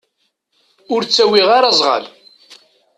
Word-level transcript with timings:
Ur 0.93 1.01
ttawiɣ 1.03 1.49
ara 1.57 1.67
azɣal. 1.71 2.03